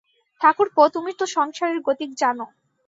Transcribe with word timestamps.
ঠাকুরপো, 0.41 0.81
তুমি 0.95 1.11
তো 1.19 1.25
সংসারের 1.35 1.79
গতিক 1.87 2.11
জান। 2.17 2.37